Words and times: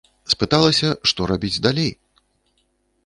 Спыталася, 0.33 0.89
што 1.11 1.27
рабіць 1.33 1.61
далей? 1.69 1.91